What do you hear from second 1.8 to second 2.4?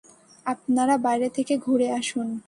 আসুন।